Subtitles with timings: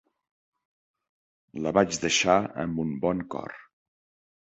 [1.67, 3.59] La vaig deixar amb un bon cor.